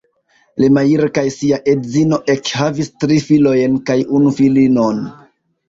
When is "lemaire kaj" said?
0.61-1.23